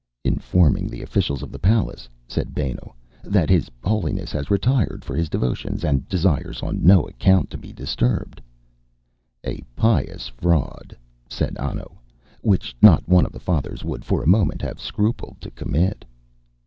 "Informing 0.23 0.87
the 0.87 1.03
officials 1.03 1.43
of 1.43 1.51
the 1.51 1.59
palace," 1.59 2.09
said 2.27 2.55
Benno, 2.55 2.95
"that 3.23 3.51
his 3.51 3.69
Holiness 3.83 4.31
has 4.31 4.49
retired 4.49 5.05
for 5.05 5.15
his 5.15 5.29
devotions, 5.29 5.83
and 5.85 6.09
desires 6.09 6.63
on 6.63 6.83
no 6.83 7.03
account 7.07 7.51
to 7.51 7.57
be 7.59 7.71
disturbed." 7.71 8.41
"A 9.43 9.61
pious 9.75 10.27
fraud," 10.27 10.97
said 11.29 11.55
Anno, 11.59 11.99
"which 12.41 12.75
not 12.81 13.07
one 13.07 13.27
of 13.27 13.31
the 13.31 13.39
Fathers 13.39 13.83
would 13.85 14.03
for 14.03 14.23
a 14.23 14.27
moment 14.27 14.63
have 14.63 14.79
scrupled 14.79 15.39
to 15.39 15.51
commit." 15.51 16.03